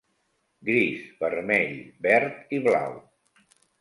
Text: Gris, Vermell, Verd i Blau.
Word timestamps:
Gris, 0.69 1.03
Vermell, 1.19 1.77
Verd 2.07 2.57
i 2.59 2.63
Blau. 2.69 2.97